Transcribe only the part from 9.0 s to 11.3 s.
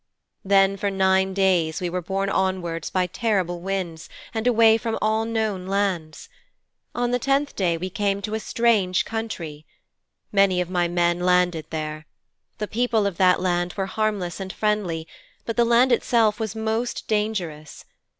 country. Many of my men